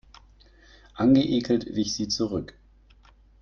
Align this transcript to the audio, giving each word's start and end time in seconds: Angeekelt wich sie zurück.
Angeekelt 0.95 1.75
wich 1.75 1.93
sie 1.93 2.07
zurück. 2.07 2.55